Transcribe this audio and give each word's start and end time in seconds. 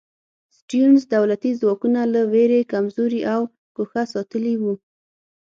سټیونز 0.57 1.01
دولتي 1.15 1.51
ځواکونه 1.61 2.01
له 2.13 2.21
وېرې 2.31 2.61
کمزوري 2.71 3.21
او 3.33 3.41
ګوښه 3.75 4.03
ساتلي 4.13 4.55
وو. 4.61 4.73